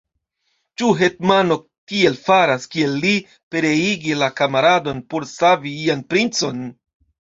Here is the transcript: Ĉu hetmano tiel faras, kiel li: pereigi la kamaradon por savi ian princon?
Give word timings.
Ĉu 0.81 0.87
hetmano 1.01 1.57
tiel 1.91 2.17
faras, 2.29 2.65
kiel 2.75 2.97
li: 3.03 3.13
pereigi 3.55 4.17
la 4.23 4.31
kamaradon 4.41 5.05
por 5.13 5.29
savi 5.37 5.75
ian 5.85 6.03
princon? 6.15 6.65